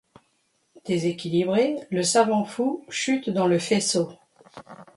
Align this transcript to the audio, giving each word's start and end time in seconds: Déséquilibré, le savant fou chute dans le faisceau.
Déséquilibré, 0.83 1.75
le 1.91 2.01
savant 2.01 2.43
fou 2.43 2.83
chute 2.89 3.29
dans 3.29 3.45
le 3.45 3.59
faisceau. 3.59 4.11